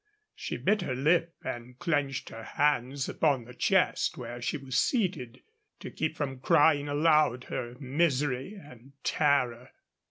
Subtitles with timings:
[0.33, 5.41] She bit her lip and clenched her hands upon the chest where she was seated,
[5.79, 9.69] to keep from crying aloud her misery and terror.